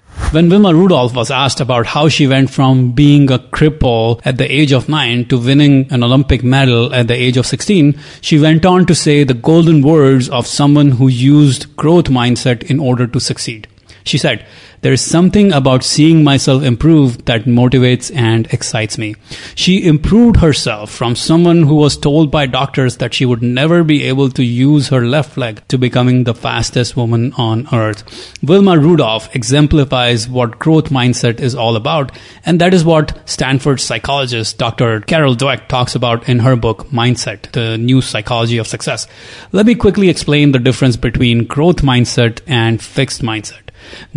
When 0.31 0.47
Wilma 0.47 0.73
Rudolph 0.73 1.13
was 1.13 1.29
asked 1.29 1.59
about 1.59 1.87
how 1.87 2.07
she 2.07 2.25
went 2.25 2.49
from 2.51 2.93
being 2.93 3.29
a 3.29 3.37
cripple 3.37 4.21
at 4.23 4.37
the 4.37 4.49
age 4.49 4.71
of 4.71 4.87
9 4.87 5.25
to 5.25 5.37
winning 5.37 5.91
an 5.91 6.05
Olympic 6.05 6.41
medal 6.41 6.95
at 6.95 7.09
the 7.09 7.13
age 7.13 7.35
of 7.35 7.45
16, 7.45 7.99
she 8.21 8.39
went 8.39 8.65
on 8.65 8.85
to 8.85 8.95
say 8.95 9.25
the 9.25 9.33
golden 9.33 9.81
words 9.81 10.29
of 10.29 10.47
someone 10.47 10.91
who 10.91 11.09
used 11.09 11.75
growth 11.75 12.05
mindset 12.05 12.63
in 12.63 12.79
order 12.79 13.07
to 13.07 13.19
succeed. 13.19 13.67
She 14.03 14.17
said, 14.17 14.45
there 14.81 14.93
is 14.93 15.01
something 15.01 15.53
about 15.53 15.83
seeing 15.83 16.23
myself 16.23 16.63
improve 16.63 17.25
that 17.25 17.43
motivates 17.43 18.11
and 18.15 18.51
excites 18.51 18.97
me. 18.97 19.15
She 19.53 19.85
improved 19.85 20.37
herself 20.37 20.89
from 20.89 21.15
someone 21.15 21.61
who 21.63 21.75
was 21.75 21.95
told 21.95 22.31
by 22.31 22.47
doctors 22.47 22.97
that 22.97 23.13
she 23.13 23.23
would 23.23 23.43
never 23.43 23.83
be 23.83 24.03
able 24.05 24.31
to 24.31 24.43
use 24.43 24.87
her 24.87 25.05
left 25.05 25.37
leg 25.37 25.61
to 25.67 25.77
becoming 25.77 26.23
the 26.23 26.33
fastest 26.33 26.97
woman 26.97 27.31
on 27.33 27.67
earth. 27.71 28.03
Wilma 28.41 28.79
Rudolph 28.79 29.35
exemplifies 29.35 30.27
what 30.27 30.57
growth 30.57 30.89
mindset 30.89 31.39
is 31.39 31.53
all 31.53 31.75
about, 31.75 32.11
and 32.43 32.59
that 32.59 32.73
is 32.73 32.83
what 32.83 33.15
Stanford 33.29 33.79
psychologist 33.79 34.57
Dr. 34.57 35.01
Carol 35.01 35.35
Dweck 35.35 35.67
talks 35.67 35.93
about 35.93 36.27
in 36.27 36.39
her 36.39 36.55
book 36.55 36.87
Mindset, 36.87 37.51
the 37.51 37.77
new 37.77 38.01
psychology 38.01 38.57
of 38.57 38.65
success. 38.65 39.05
Let 39.51 39.67
me 39.67 39.75
quickly 39.75 40.09
explain 40.09 40.53
the 40.53 40.59
difference 40.59 40.97
between 40.97 41.45
growth 41.45 41.83
mindset 41.83 42.41
and 42.47 42.81
fixed 42.81 43.21
mindset. 43.21 43.61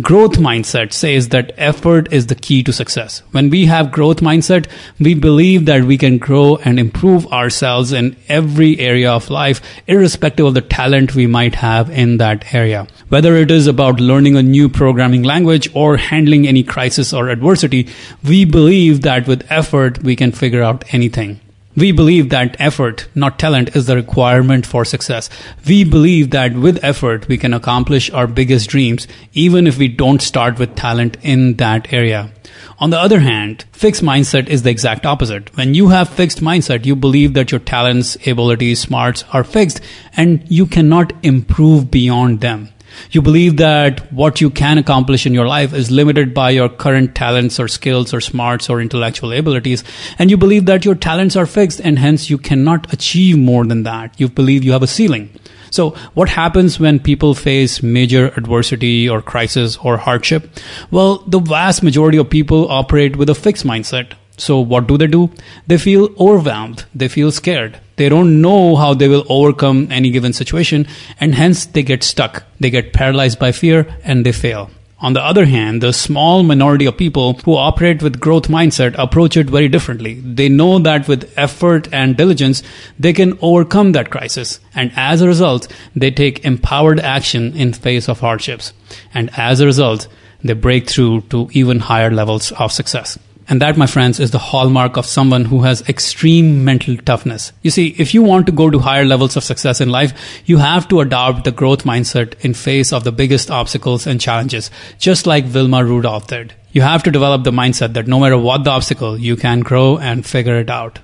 Growth 0.01 0.33
mindset 0.33 0.93
says 0.93 1.29
that 1.29 1.53
effort 1.57 2.11
is 2.11 2.27
the 2.27 2.35
key 2.35 2.63
to 2.63 2.73
success. 2.73 3.21
When 3.31 3.49
we 3.49 3.65
have 3.65 3.91
growth 3.91 4.19
mindset, 4.19 4.67
we 4.99 5.13
believe 5.13 5.65
that 5.65 5.83
we 5.83 5.97
can 5.97 6.17
grow 6.17 6.57
and 6.57 6.79
improve 6.79 7.25
ourselves 7.27 7.91
in 7.91 8.15
every 8.27 8.79
area 8.79 9.11
of 9.11 9.29
life, 9.29 9.61
irrespective 9.87 10.45
of 10.45 10.53
the 10.53 10.61
talent 10.61 11.15
we 11.15 11.27
might 11.27 11.55
have 11.55 11.89
in 11.89 12.17
that 12.17 12.53
area. 12.53 12.87
Whether 13.09 13.35
it 13.35 13.51
is 13.51 13.67
about 13.67 13.99
learning 13.99 14.35
a 14.35 14.43
new 14.43 14.69
programming 14.69 15.23
language 15.23 15.69
or 15.73 15.97
handling 15.97 16.47
any 16.47 16.63
crisis 16.63 17.13
or 17.13 17.29
adversity, 17.29 17.87
we 18.23 18.45
believe 18.45 19.01
that 19.01 19.27
with 19.27 19.49
effort, 19.51 20.03
we 20.03 20.15
can 20.15 20.31
figure 20.31 20.63
out 20.63 20.83
anything. 20.93 21.39
We 21.77 21.91
believe 21.91 22.29
that 22.29 22.55
effort, 22.57 23.07
not 23.15 23.37
talent, 23.37 23.75
is 23.75 23.85
the 23.85 23.97
requirement 23.97 24.65
for 24.65 24.85
success. 24.85 25.29
We 25.67 25.83
believe 25.83 26.31
that 26.31 26.53
with 26.53 26.81
effort, 26.81 27.27
we 27.27 27.37
can 27.37 27.53
accomplish 27.53 28.09
our 28.11 28.27
biggest 28.27 28.69
dreams, 28.69 29.07
even 29.33 29.67
if 29.67 29.77
we 29.77 29.89
don't 29.89 30.21
start 30.21 30.57
with 30.57 30.75
talent 30.75 31.17
in 31.21 31.55
that 31.55 31.91
area. 31.91 32.31
On 32.79 32.91
the 32.91 32.99
other 32.99 33.19
hand, 33.19 33.65
fixed 33.73 34.03
mindset 34.03 34.47
is 34.47 34.63
the 34.63 34.69
exact 34.69 35.05
opposite. 35.05 35.55
When 35.57 35.73
you 35.73 35.89
have 35.89 36.07
fixed 36.09 36.39
mindset, 36.41 36.85
you 36.85 36.95
believe 36.95 37.33
that 37.33 37.51
your 37.51 37.59
talents, 37.59 38.15
abilities, 38.25 38.79
smarts 38.79 39.25
are 39.33 39.43
fixed 39.43 39.81
and 40.15 40.43
you 40.49 40.65
cannot 40.65 41.11
improve 41.23 41.91
beyond 41.91 42.41
them. 42.41 42.69
You 43.11 43.21
believe 43.21 43.57
that 43.57 44.11
what 44.11 44.41
you 44.41 44.49
can 44.49 44.77
accomplish 44.77 45.25
in 45.25 45.33
your 45.33 45.47
life 45.47 45.73
is 45.73 45.91
limited 45.91 46.33
by 46.33 46.51
your 46.51 46.69
current 46.69 47.15
talents 47.15 47.59
or 47.59 47.67
skills 47.67 48.13
or 48.13 48.21
smarts 48.21 48.69
or 48.69 48.81
intellectual 48.81 49.31
abilities. 49.31 49.83
And 50.19 50.29
you 50.29 50.37
believe 50.37 50.65
that 50.65 50.85
your 50.85 50.95
talents 50.95 51.35
are 51.35 51.45
fixed 51.45 51.81
and 51.81 51.99
hence 51.99 52.29
you 52.29 52.37
cannot 52.37 52.91
achieve 52.93 53.37
more 53.37 53.65
than 53.65 53.83
that. 53.83 54.19
You 54.19 54.29
believe 54.29 54.63
you 54.63 54.71
have 54.71 54.83
a 54.83 54.87
ceiling. 54.87 55.29
So 55.71 55.89
what 56.13 56.29
happens 56.29 56.79
when 56.79 56.99
people 56.99 57.35
face 57.35 57.83
major 57.83 58.27
adversity 58.37 59.09
or 59.09 59.21
crisis 59.21 59.75
or 59.77 59.97
hardship? 59.97 60.49
Well, 60.89 61.17
the 61.27 61.39
vast 61.39 61.83
majority 61.83 62.17
of 62.17 62.29
people 62.29 62.69
operate 62.71 63.17
with 63.17 63.29
a 63.29 63.35
fixed 63.35 63.65
mindset. 63.65 64.13
So 64.37 64.59
what 64.59 64.87
do 64.87 64.97
they 64.97 65.07
do? 65.07 65.31
They 65.67 65.77
feel 65.77 66.09
overwhelmed. 66.19 66.85
They 66.93 67.07
feel 67.07 67.31
scared. 67.31 67.79
They 67.95 68.09
don't 68.09 68.41
know 68.41 68.75
how 68.75 68.93
they 68.93 69.07
will 69.07 69.25
overcome 69.29 69.87
any 69.91 70.11
given 70.11 70.33
situation 70.33 70.87
and 71.19 71.33
hence 71.33 71.65
they 71.65 71.83
get 71.83 72.03
stuck. 72.03 72.43
They 72.59 72.69
get 72.69 72.93
paralyzed 72.93 73.39
by 73.39 73.51
fear 73.51 73.87
and 74.03 74.25
they 74.25 74.31
fail. 74.33 74.69
On 74.99 75.13
the 75.13 75.23
other 75.23 75.45
hand, 75.45 75.83
the 75.83 75.91
small 75.93 76.41
minority 76.41 76.85
of 76.85 76.97
people 76.97 77.33
who 77.45 77.55
operate 77.55 78.01
with 78.01 78.19
growth 78.19 78.47
mindset 78.47 78.95
approach 78.97 79.35
it 79.37 79.49
very 79.49 79.67
differently. 79.67 80.15
They 80.15 80.49
know 80.49 80.79
that 80.79 81.07
with 81.07 81.31
effort 81.37 81.89
and 81.93 82.15
diligence, 82.15 82.63
they 82.97 83.11
can 83.13 83.37
overcome 83.41 83.91
that 83.91 84.09
crisis. 84.09 84.59
And 84.73 84.91
as 84.95 85.21
a 85.21 85.27
result, 85.27 85.67
they 85.95 86.11
take 86.11 86.45
empowered 86.45 86.99
action 87.01 87.55
in 87.55 87.73
face 87.73 88.07
of 88.07 88.21
hardships. 88.21 88.71
And 89.13 89.29
as 89.37 89.59
a 89.59 89.65
result, 89.65 90.07
they 90.43 90.53
break 90.53 90.89
through 90.89 91.21
to 91.29 91.49
even 91.51 91.79
higher 91.79 92.09
levels 92.09 92.51
of 92.53 92.71
success. 92.71 93.19
And 93.47 93.61
that, 93.61 93.77
my 93.77 93.85
friends, 93.85 94.19
is 94.19 94.31
the 94.31 94.39
hallmark 94.39 94.97
of 94.97 95.05
someone 95.05 95.45
who 95.45 95.61
has 95.61 95.87
extreme 95.87 96.65
mental 96.65 96.97
toughness. 96.97 97.51
You 97.61 97.69
see, 97.69 97.95
if 97.99 98.13
you 98.13 98.23
want 98.23 98.47
to 98.47 98.51
go 98.51 98.71
to 98.71 98.79
higher 98.79 99.05
levels 99.05 99.37
of 99.37 99.43
success 99.43 99.81
in 99.81 99.89
life, 99.89 100.13
you 100.45 100.57
have 100.57 100.87
to 100.87 101.01
adopt 101.01 101.43
the 101.43 101.51
growth 101.51 101.83
mindset 101.83 102.33
in 102.41 102.55
face 102.55 102.91
of 102.91 103.03
the 103.03 103.11
biggest 103.11 103.51
obstacles 103.51 104.07
and 104.07 104.19
challenges, 104.19 104.71
just 104.97 105.27
like 105.27 105.53
Wilma 105.53 105.85
Rudolph 105.85 106.27
did. 106.27 106.53
You 106.71 106.81
have 106.81 107.03
to 107.03 107.11
develop 107.11 107.43
the 107.43 107.51
mindset 107.51 107.93
that 107.93 108.07
no 108.07 108.19
matter 108.19 108.37
what 108.37 108.63
the 108.63 108.71
obstacle, 108.71 109.17
you 109.17 109.35
can 109.35 109.59
grow 109.59 109.97
and 109.97 110.25
figure 110.25 110.59
it 110.59 110.69
out. 110.69 110.99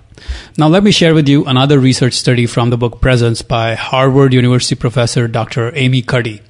Now, 0.57 0.67
let 0.67 0.83
me 0.83 0.91
share 0.91 1.13
with 1.13 1.27
you 1.27 1.45
another 1.45 1.79
research 1.79 2.13
study 2.13 2.45
from 2.45 2.69
the 2.69 2.77
book 2.77 3.01
Presence 3.01 3.41
by 3.41 3.75
Harvard 3.75 4.33
University 4.33 4.75
professor 4.75 5.27
Dr. 5.27 5.71
Amy 5.75 6.01
Cuddy. 6.01 6.41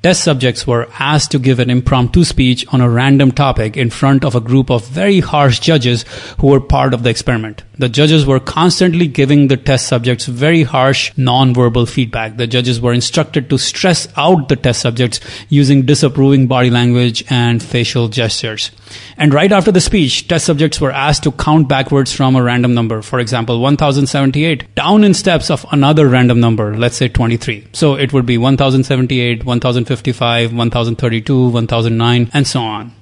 Test 0.00 0.22
subjects 0.22 0.64
were 0.64 0.86
asked 1.00 1.32
to 1.32 1.40
give 1.40 1.58
an 1.58 1.70
impromptu 1.70 2.22
speech 2.22 2.64
on 2.72 2.80
a 2.80 2.88
random 2.88 3.32
topic 3.32 3.76
in 3.76 3.90
front 3.90 4.24
of 4.24 4.36
a 4.36 4.40
group 4.40 4.70
of 4.70 4.86
very 4.86 5.18
harsh 5.18 5.58
judges 5.58 6.04
who 6.38 6.46
were 6.46 6.60
part 6.60 6.94
of 6.94 7.02
the 7.02 7.10
experiment. 7.10 7.64
The 7.78 7.88
judges 7.88 8.24
were 8.24 8.38
constantly 8.38 9.08
giving 9.08 9.48
the 9.48 9.56
test 9.56 9.88
subjects 9.88 10.26
very 10.26 10.62
harsh 10.62 11.12
non-verbal 11.16 11.86
feedback. 11.86 12.36
The 12.36 12.46
judges 12.46 12.80
were 12.80 12.92
instructed 12.92 13.50
to 13.50 13.58
stress 13.58 14.06
out 14.16 14.48
the 14.48 14.56
test 14.56 14.82
subjects 14.82 15.18
using 15.48 15.86
disapproving 15.86 16.46
body 16.46 16.70
language 16.70 17.24
and 17.28 17.60
facial 17.60 18.08
gestures. 18.08 18.70
And 19.16 19.34
right 19.34 19.50
after 19.50 19.72
the 19.72 19.80
speech, 19.80 20.28
test 20.28 20.46
subjects 20.46 20.80
were 20.80 20.92
asked 20.92 21.24
to 21.24 21.32
count 21.32 21.68
backwards 21.68 22.12
from 22.12 22.36
a 22.36 22.42
random 22.42 22.74
number. 22.74 23.02
For 23.02 23.18
example, 23.18 23.60
1078 23.60 24.74
down 24.76 25.02
in 25.02 25.14
steps 25.14 25.50
of 25.50 25.66
another 25.72 26.08
random 26.08 26.40
number, 26.40 26.76
let's 26.76 26.96
say 26.96 27.08
23. 27.08 27.66
So 27.72 27.94
it 27.94 28.12
would 28.12 28.26
be 28.26 28.38
1078, 28.38 29.44
1055, 29.88 30.52
1032, 30.52 31.48
1009, 31.48 32.30
and 32.34 32.46
so 32.46 32.60
on. 32.60 32.92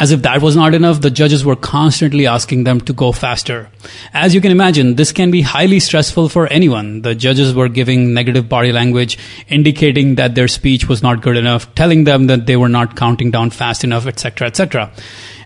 As 0.00 0.10
if 0.10 0.22
that 0.22 0.42
was 0.42 0.56
not 0.56 0.74
enough, 0.74 1.00
the 1.00 1.10
judges 1.10 1.44
were 1.44 1.56
constantly 1.56 2.26
asking 2.26 2.64
them 2.64 2.80
to 2.82 2.92
go 2.92 3.12
faster. 3.12 3.68
As 4.12 4.34
you 4.34 4.40
can 4.40 4.50
imagine, 4.50 4.94
this 4.94 5.12
can 5.12 5.30
be 5.30 5.42
highly 5.42 5.80
stressful 5.80 6.28
for 6.28 6.46
anyone. 6.46 7.02
The 7.02 7.14
judges 7.14 7.54
were 7.54 7.68
giving 7.68 8.14
negative 8.14 8.48
body 8.48 8.72
language, 8.72 9.18
indicating 9.48 10.14
that 10.14 10.34
their 10.34 10.48
speech 10.48 10.88
was 10.88 11.02
not 11.02 11.22
good 11.22 11.36
enough, 11.36 11.74
telling 11.74 12.04
them 12.04 12.26
that 12.28 12.46
they 12.46 12.56
were 12.56 12.68
not 12.68 12.96
counting 12.96 13.30
down 13.30 13.50
fast 13.50 13.84
enough, 13.84 14.06
etc., 14.06 14.48
etc. 14.48 14.92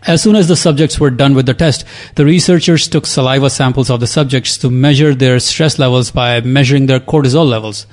As 0.07 0.23
soon 0.23 0.37
as 0.37 0.49
the 0.49 0.57
subjects 0.57 0.99
were 0.99 1.11
done 1.11 1.35
with 1.35 1.47
the 1.47 1.55
test, 1.55 1.85
the 2.15 2.25
researchers 2.25 2.89
took 2.89 3.07
saliva 3.07 3.51
samples 3.51 3.91
of 3.91 4.01
the 4.01 4.07
subjects 4.07 4.57
to 4.59 4.71
measure 4.71 5.15
their 5.15 5.39
stress 5.41 5.79
levels 5.79 6.11
by 6.11 6.41
measuring 6.41 6.87
their 6.87 7.01
cortisol 7.01 7.47
levels. 7.47 7.87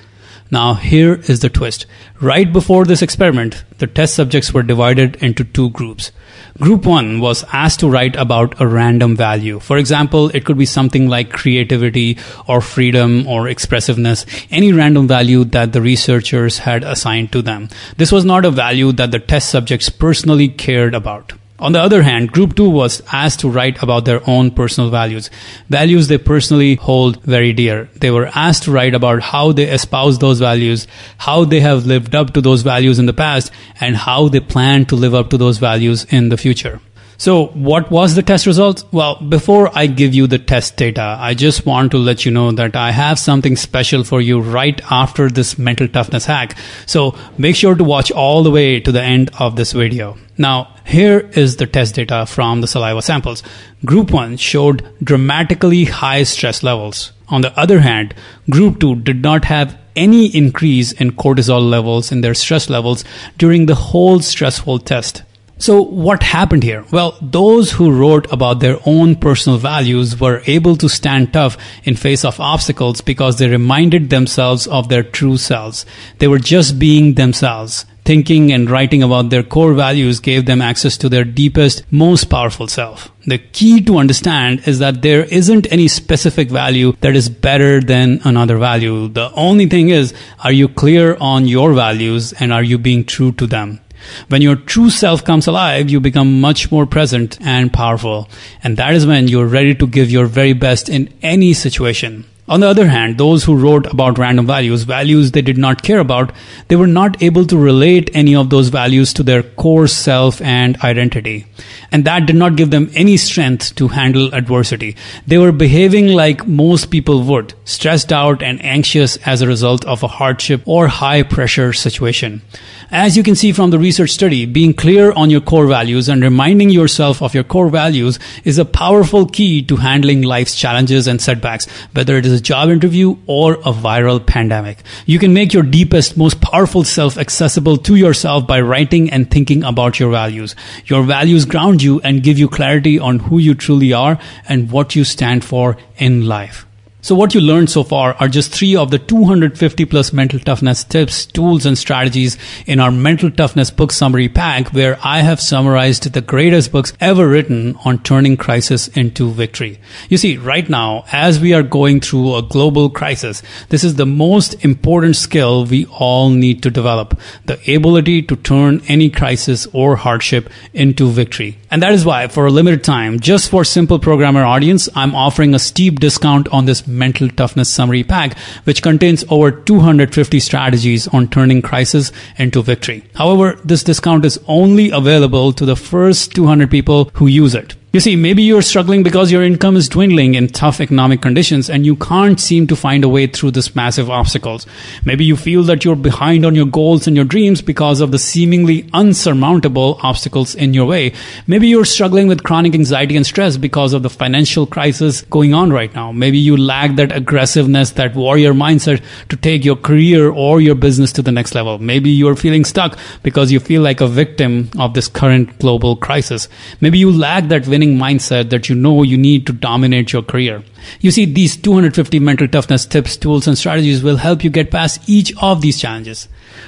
Now, 0.50 0.76
here 0.76 1.16
is 1.28 1.42
the 1.42 1.50
twist. 1.50 1.86
Right 2.22 2.52
before 2.52 2.86
this 2.86 3.02
experiment, 3.02 3.66
the 3.80 3.88
test 3.88 4.16
subjects 4.16 4.54
were 4.54 4.64
divided 4.64 5.18
into 5.18 5.44
two 5.44 5.70
groups. 5.72 6.12
Group 6.60 6.86
1 6.86 7.20
was 7.20 7.44
asked 7.52 7.82
to 7.82 7.90
write 7.90 8.16
about 8.16 8.60
a 8.60 8.68
random 8.68 9.16
value. 9.16 9.60
For 9.60 9.78
example, 9.78 10.30
it 10.30 10.46
could 10.46 10.58
be 10.58 10.66
something 10.66 11.08
like 11.08 11.32
creativity 11.32 12.18
or 12.48 12.62
freedom 12.62 13.28
or 13.28 13.48
expressiveness, 13.48 14.26
any 14.50 14.72
random 14.72 15.08
value 15.08 15.44
that 15.46 15.74
the 15.74 15.82
researchers 15.82 16.60
had 16.60 16.84
assigned 16.84 17.32
to 17.34 17.42
them. 17.42 17.70
This 17.98 18.12
was 18.12 18.26
not 18.26 18.46
a 18.46 18.52
value 18.52 18.92
that 18.94 19.12
the 19.12 19.20
test 19.20 19.50
subjects 19.50 19.90
personally 19.90 20.48
cared 20.48 20.96
about. 20.96 21.34
On 21.60 21.72
the 21.72 21.82
other 21.82 22.04
hand, 22.04 22.32
group 22.32 22.56
2 22.56 22.70
was 22.70 23.02
asked 23.12 23.40
to 23.40 23.50
write 23.50 23.82
about 23.82 24.06
their 24.06 24.22
own 24.30 24.52
personal 24.52 24.92
values, 24.92 25.32
values 25.70 26.08
they 26.08 26.20
personally 26.20 26.76
hold 26.76 27.24
very 27.24 27.52
dear. 27.52 27.90
They 27.96 28.12
were 28.12 28.30
asked 28.36 28.64
to 28.64 28.72
write 28.72 28.94
about 28.94 29.24
how 29.24 29.54
they 29.54 29.68
espouse 29.68 30.20
those 30.20 30.40
values, 30.40 30.88
how 31.18 31.46
they 31.46 31.60
have 31.62 31.88
lived 31.88 32.14
up 32.14 32.34
to 32.34 32.42
those 32.42 32.62
values 32.62 33.00
in 33.00 33.08
the 33.08 33.14
past, 33.14 33.52
and 33.82 33.96
how 33.96 34.28
they 34.28 34.40
plan 34.40 34.86
to 34.86 34.96
live 34.96 35.16
up 35.16 35.32
to 35.32 35.38
those 35.38 35.58
values 35.58 36.06
in 36.12 36.30
the 36.30 36.38
future. 36.38 36.80
So 37.20 37.48
what 37.48 37.90
was 37.90 38.14
the 38.14 38.22
test 38.22 38.46
result? 38.46 38.84
Well, 38.92 39.16
before 39.16 39.76
I 39.76 39.88
give 39.88 40.14
you 40.14 40.28
the 40.28 40.38
test 40.38 40.78
data, 40.78 41.18
I 41.20 41.34
just 41.34 41.66
want 41.66 41.90
to 41.92 41.98
let 41.98 42.26
you 42.26 42.32
know 42.32 42.52
that 42.52 42.76
I 42.76 42.92
have 42.92 43.18
something 43.18 43.56
special 43.56 44.04
for 44.04 44.22
you 44.22 44.40
right 44.40 44.80
after 44.92 45.28
this 45.28 45.58
mental 45.58 45.88
toughness 45.88 46.26
hack. 46.26 46.56
So 46.86 47.16
make 47.38 47.56
sure 47.56 47.74
to 47.74 47.84
watch 47.84 48.12
all 48.12 48.44
the 48.44 48.52
way 48.52 48.80
to 48.80 48.92
the 48.92 49.02
end 49.02 49.32
of 49.40 49.56
this 49.56 49.72
video. 49.72 50.16
Now, 50.38 50.76
here 50.86 51.32
is 51.34 51.56
the 51.56 51.66
test 51.66 51.96
data 51.96 52.28
from 52.28 52.62
the 52.62 52.68
saliva 52.68 53.02
samples. 53.02 53.42
Group 53.84 54.12
1 54.12 54.38
showed 54.38 54.88
dramatically 55.04 55.86
high 55.86 56.22
stress 56.22 56.62
levels. 56.62 57.14
On 57.30 57.42
the 57.42 57.60
other 57.60 57.80
hand, 57.80 58.14
group 58.48 58.80
2 58.80 58.98
did 58.98 59.24
not 59.24 59.46
have 59.46 59.76
any 59.96 60.28
increase 60.28 60.92
in 60.92 61.12
cortisol 61.12 61.68
levels 61.68 62.12
in 62.12 62.22
their 62.22 62.36
stress 62.36 62.70
levels 62.70 63.04
during 63.40 63.66
the 63.66 63.74
whole 63.74 64.20
stressful 64.20 64.78
test. 64.80 65.24
So 65.60 65.82
what 65.82 66.22
happened 66.22 66.62
here? 66.62 66.86
Well, 66.92 67.18
those 67.20 67.72
who 67.72 67.92
wrote 67.92 68.32
about 68.32 68.60
their 68.60 68.78
own 68.86 69.16
personal 69.16 69.58
values 69.58 70.20
were 70.20 70.44
able 70.46 70.76
to 70.78 70.88
stand 70.88 71.34
tough 71.34 71.58
in 71.84 71.96
face 71.96 72.24
of 72.24 72.40
obstacles 72.40 73.02
because 73.02 73.38
they 73.38 73.50
reminded 73.50 74.10
themselves 74.10 74.68
of 74.68 74.90
their 74.90 75.02
true 75.02 75.38
selves. 75.38 75.86
They 76.20 76.28
were 76.28 76.38
just 76.40 76.78
being 76.78 77.16
themselves. 77.16 77.86
Thinking 78.06 78.54
and 78.54 78.70
writing 78.70 79.04
about 79.04 79.32
their 79.32 79.44
core 79.44 79.74
values 79.74 80.22
gave 80.22 80.46
them 80.46 80.62
access 80.62 80.96
to 80.98 81.10
their 81.10 81.26
deepest, 81.26 81.84
most 81.92 82.26
powerful 82.26 82.68
self. 82.68 83.12
The 83.26 83.38
key 83.40 83.82
to 83.82 83.98
understand 83.98 84.66
is 84.66 84.80
that 84.80 85.02
there 85.02 85.26
isn't 85.26 85.70
any 85.74 85.90
specific 85.90 86.50
value 86.50 86.94
that 87.02 87.18
is 87.18 87.28
better 87.28 87.82
than 87.82 88.22
another 88.24 88.58
value. 88.58 89.10
The 89.10 89.32
only 89.34 89.66
thing 89.66 89.90
is, 89.90 90.14
are 90.40 90.54
you 90.54 90.70
clear 90.70 91.18
on 91.20 91.48
your 91.48 91.74
values 91.74 92.32
and 92.32 92.54
are 92.54 92.64
you 92.64 92.78
being 92.78 93.04
true 93.04 93.34
to 93.34 93.48
them? 93.48 93.82
When 94.30 94.42
your 94.42 94.56
true 94.56 94.90
self 94.90 95.24
comes 95.24 95.48
alive, 95.48 95.90
you 95.90 96.00
become 96.00 96.42
much 96.42 96.72
more 96.72 96.86
present 96.86 97.38
and 97.42 97.72
powerful. 97.72 98.30
And 98.64 98.78
that 98.78 98.94
is 98.94 99.06
when 99.06 99.28
you're 99.28 99.48
ready 99.48 99.76
to 99.76 99.88
give 99.88 100.12
your 100.12 100.26
very 100.26 100.54
best 100.54 100.90
in 100.90 101.14
any 101.22 101.54
situation. 101.54 102.26
On 102.50 102.62
the 102.62 102.68
other 102.68 102.88
hand, 102.88 103.18
those 103.18 103.44
who 103.44 103.58
wrote 103.58 103.88
about 103.88 104.18
random 104.18 104.48
values, 104.48 104.84
values 104.84 105.32
they 105.32 105.42
did 105.42 105.58
not 105.58 105.84
care 105.84 106.00
about, 106.00 106.32
they 106.70 106.78
were 106.78 106.88
not 106.88 107.22
able 107.22 107.46
to 107.46 107.58
relate 107.58 108.10
any 108.14 108.36
of 108.36 108.50
those 108.50 108.70
values 108.70 109.14
to 109.16 109.24
their 109.24 109.44
core 109.44 109.86
self 109.86 110.40
and 110.42 110.78
identity. 110.82 111.46
And 111.92 112.06
that 112.06 112.26
did 112.26 112.38
not 112.38 112.56
give 112.56 112.72
them 112.72 112.90
any 112.94 113.18
strength 113.18 113.76
to 113.76 113.90
handle 113.90 114.34
adversity. 114.34 114.96
They 115.26 115.38
were 115.38 115.52
behaving 115.52 116.08
like 116.08 116.48
most 116.48 116.90
people 116.90 117.22
would, 117.24 117.54
stressed 117.66 118.14
out 118.14 118.42
and 118.42 118.64
anxious 118.64 119.18
as 119.26 119.42
a 119.42 119.48
result 119.48 119.84
of 119.84 120.02
a 120.02 120.08
hardship 120.08 120.62
or 120.66 120.88
high 120.88 121.24
pressure 121.24 121.74
situation. 121.74 122.42
As 122.90 123.18
you 123.18 123.24
can 123.24 123.36
see 123.36 123.52
from 123.52 123.70
the 123.70 123.80
research 123.80 124.12
study, 124.12 124.46
being 124.46 124.74
clear 124.74 125.12
on 125.12 125.30
your 125.30 125.42
core 125.42 125.68
values 125.68 126.08
and 126.08 126.22
reminding 126.22 126.70
yourself 126.70 127.22
of 127.22 127.34
your 127.34 127.44
core 127.44 127.68
values 127.68 128.18
is 128.46 128.58
a 128.58 128.64
powerful 128.64 129.26
key 129.26 129.62
to 129.64 129.76
handling 129.76 130.22
life's 130.22 130.56
challenges 130.56 131.06
and 131.06 131.22
setbacks, 131.22 131.66
whether 131.92 132.16
it 132.16 132.26
is 132.26 132.32
a 132.32 132.42
job 132.42 132.70
interview 132.70 133.18
or 133.28 133.56
a 133.56 133.74
viral 133.74 134.26
pandemic. 134.26 134.84
You 135.06 135.20
can 135.20 135.34
make 135.34 135.52
your 135.52 135.64
deepest, 135.64 136.16
most 136.16 136.40
powerful 136.40 136.86
self 136.86 137.18
accessible 137.18 137.76
to 137.76 137.96
yourself 137.96 138.48
by 138.48 138.62
writing 138.62 139.10
and 139.10 139.30
thinking 139.30 139.66
about 139.66 140.00
your 140.00 140.10
values. 140.10 140.56
Your 140.86 141.04
values 141.04 141.44
ground 141.44 141.84
you 141.84 142.00
and 142.06 142.24
give 142.24 142.40
you 142.40 142.48
clarity 142.48 143.00
on 143.00 143.20
who 143.20 143.38
you 143.38 143.54
truly 143.54 143.92
are 143.92 144.18
and 144.48 144.72
what 144.72 144.96
you 144.96 145.04
stand 145.04 145.44
for 145.44 145.76
in 145.98 146.26
life. 146.26 146.67
So 147.08 147.16
what 147.16 147.34
you 147.34 147.40
learned 147.40 147.70
so 147.70 147.86
far 147.86 148.16
are 148.16 148.28
just 148.28 148.54
three 148.54 148.76
of 148.76 148.92
the 148.92 149.00
250 149.00 149.86
plus 149.86 150.12
mental 150.12 150.42
toughness 150.42 150.84
tips, 150.84 151.26
tools, 151.26 151.66
and 151.66 151.78
strategies 151.78 152.38
in 152.66 152.82
our 152.82 152.92
mental 152.92 153.32
toughness 153.32 153.72
book 153.72 153.94
summary 153.94 154.28
pack 154.28 154.74
where 154.74 155.00
I 155.02 155.22
have 155.22 155.40
summarized 155.40 156.12
the 156.12 156.20
greatest 156.20 156.74
books 156.74 156.92
ever 157.00 157.26
written 157.26 157.78
on 157.86 158.04
turning 158.04 158.36
crisis 158.36 158.90
into 158.90 159.32
victory. 159.32 159.80
You 160.10 160.18
see, 160.18 160.36
right 160.36 160.68
now, 160.68 161.06
as 161.14 161.40
we 161.40 161.54
are 161.54 161.64
going 161.64 162.02
through 162.02 162.36
a 162.36 162.42
global 162.42 162.90
crisis, 162.90 163.42
this 163.70 163.86
is 163.86 163.96
the 163.96 164.06
most 164.06 164.66
important 164.66 165.16
skill 165.16 165.64
we 165.64 165.86
all 165.86 166.30
need 166.30 166.62
to 166.64 166.70
develop. 166.70 167.18
The 167.46 167.74
ability 167.74 168.24
to 168.24 168.36
turn 168.36 168.82
any 168.90 169.10
crisis 169.10 169.66
or 169.72 169.96
hardship 169.96 170.50
into 170.74 171.10
victory. 171.10 171.58
And 171.72 171.82
that 171.84 171.94
is 171.94 172.04
why 172.04 172.28
for 172.28 172.48
a 172.48 172.52
limited 172.52 172.84
time, 172.84 173.22
just 173.22 173.50
for 173.50 173.64
simple 173.64 173.98
programmer 173.98 174.44
audience, 174.44 174.90
I'm 174.94 175.16
offering 175.16 175.54
a 175.54 175.60
steep 175.60 176.02
discount 176.02 176.50
on 176.50 176.66
this 176.66 176.86
mental 176.98 177.30
toughness 177.30 177.70
summary 177.70 178.04
pack, 178.04 178.38
which 178.66 178.82
contains 178.82 179.24
over 179.30 179.52
250 179.52 180.40
strategies 180.40 181.08
on 181.08 181.28
turning 181.28 181.62
crisis 181.62 182.12
into 182.38 182.62
victory. 182.62 183.04
However, 183.16 183.60
this 183.64 183.84
discount 183.84 184.26
is 184.26 184.40
only 184.48 184.90
available 184.90 185.54
to 185.54 185.66
the 185.66 185.76
first 185.76 186.36
200 186.36 186.70
people 186.70 187.12
who 187.14 187.28
use 187.28 187.56
it. 187.56 187.76
You 187.98 188.02
see, 188.02 188.16
maybe 188.16 188.44
you're 188.44 188.62
struggling 188.62 189.02
because 189.02 189.32
your 189.32 189.42
income 189.42 189.76
is 189.76 189.90
dwindling 189.90 190.36
in 190.36 190.50
tough 190.50 190.80
economic 190.80 191.20
conditions 191.20 191.68
and 191.68 191.84
you 191.84 191.96
can't 191.96 192.40
seem 192.40 192.68
to 192.68 192.76
find 192.76 193.04
a 193.04 193.10
way 193.10 193.26
through 193.26 193.50
this 193.50 193.76
massive 193.76 194.08
obstacles. 194.08 194.68
Maybe 195.04 195.26
you 195.26 195.36
feel 195.36 195.64
that 195.64 195.84
you're 195.84 195.96
behind 195.96 196.46
on 196.46 196.54
your 196.54 196.68
goals 196.68 197.08
and 197.08 197.16
your 197.16 197.26
dreams 197.26 197.64
because 197.64 198.00
of 198.00 198.12
the 198.12 198.20
seemingly 198.20 198.84
unsurmountable 198.94 200.00
obstacles 200.04 200.54
in 200.54 200.76
your 200.76 200.86
way. 200.86 201.14
Maybe 201.48 201.70
you're 201.70 201.86
struggling 201.86 202.28
with 202.28 202.44
chronic 202.44 202.76
anxiety 202.76 203.18
and 203.18 203.26
stress 203.26 203.58
because 203.58 203.94
of 203.94 204.04
the 204.04 204.12
financial 204.12 204.68
crisis 204.68 205.24
going 205.24 205.56
on 205.56 205.74
right 205.74 205.92
now. 205.96 206.12
Maybe 206.12 206.38
you 206.38 206.56
lack 206.56 206.98
that 206.98 207.12
aggressiveness, 207.12 207.94
that 207.94 208.14
warrior 208.14 208.54
mindset 208.54 209.04
to 209.30 209.36
take 209.36 209.66
your 209.66 209.76
career 209.76 210.30
or 210.30 210.62
your 210.62 210.76
business 210.76 211.12
to 211.14 211.24
the 211.24 211.32
next 211.32 211.56
level. 211.56 211.80
Maybe 211.80 212.12
you're 212.12 212.36
feeling 212.36 212.64
stuck 212.64 213.00
because 213.24 213.52
you 213.52 213.60
feel 213.60 213.82
like 213.82 214.02
a 214.02 214.08
victim 214.08 214.70
of 214.78 214.94
this 214.94 215.08
current 215.08 215.58
global 215.58 215.96
crisis. 215.96 216.48
Maybe 216.80 217.00
you 217.00 217.12
lack 217.12 217.48
that 217.48 217.68
winning 217.68 217.87
mindset 217.96 218.50
that 218.50 218.68
you 218.70 218.76
know 218.76 219.04
you 219.04 219.18
need 219.18 219.46
to 219.48 219.54
dominate 219.54 220.12
your 220.12 220.24
career. 220.24 220.64
You 221.00 221.12
see, 221.12 221.26
these 221.26 221.56
250 221.56 222.20
mental 222.20 222.48
toughness 222.48 222.86
tips, 222.86 223.18
tools, 223.18 223.48
and 223.48 223.58
strategies 223.58 224.04
will 224.04 224.18
help 224.18 224.44
you 224.44 224.50
get 224.50 224.72
past 224.72 225.08
each 225.08 225.34
of 225.42 225.62
these 225.62 225.80
challenges. 225.80 226.28